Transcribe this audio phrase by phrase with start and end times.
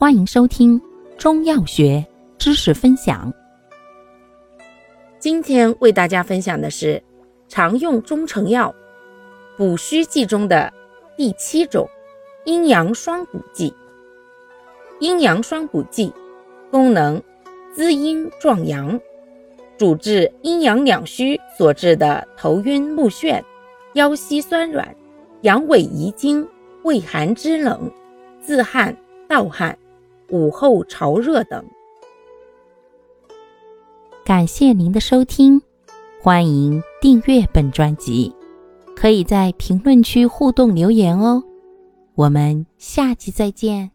[0.00, 0.80] 欢迎收听
[1.16, 2.06] 中药学
[2.38, 3.34] 知识分享。
[5.18, 7.02] 今天为大家分享的是
[7.48, 8.72] 常用中成药
[9.56, 10.72] 补虚剂中的
[11.16, 11.84] 第七种
[12.44, 13.74] 阴阳双补剂。
[15.00, 16.12] 阴阳双补剂
[16.70, 17.20] 功能
[17.74, 19.00] 滋阴壮阳，
[19.76, 23.42] 主治阴阳两虚所致的头晕目眩、
[23.94, 24.94] 腰膝酸软、
[25.40, 26.48] 阳痿遗精、
[26.84, 27.90] 畏寒肢冷、
[28.40, 28.96] 自汗
[29.26, 29.76] 盗汗。
[30.30, 31.64] 午后潮热等。
[34.24, 35.60] 感谢您的收听，
[36.20, 38.34] 欢迎订阅本专辑，
[38.94, 41.42] 可以在评论区互动留言哦。
[42.14, 43.90] 我们下期再见。